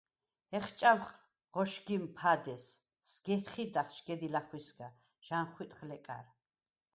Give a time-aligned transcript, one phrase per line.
[0.57, 1.09] ეხჭამხ
[1.53, 2.65] ღოშგიმ ფადე̄ს,
[3.11, 4.87] სგ’ე̄თი̄დახ შგედი ლახვისგა,
[5.25, 6.25] ჟანხვიტხ ლეკარ.